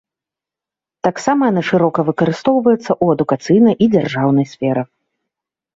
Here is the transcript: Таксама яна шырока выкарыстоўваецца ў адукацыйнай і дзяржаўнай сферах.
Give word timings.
Таксама 1.07 1.41
яна 1.51 1.63
шырока 1.69 1.99
выкарыстоўваецца 2.09 2.89
ў 2.89 3.05
адукацыйнай 3.17 3.75
і 3.83 3.91
дзяржаўнай 3.99 4.45
сферах. 4.57 4.87